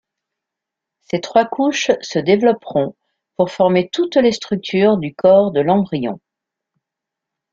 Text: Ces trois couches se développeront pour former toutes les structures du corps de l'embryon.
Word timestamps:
Ces 1.01 1.21
trois 1.21 1.45
couches 1.45 1.91
se 2.01 2.17
développeront 2.17 2.95
pour 3.35 3.51
former 3.51 3.87
toutes 3.93 4.15
les 4.15 4.31
structures 4.31 4.97
du 4.97 5.13
corps 5.13 5.51
de 5.51 5.61
l'embryon. 5.61 6.19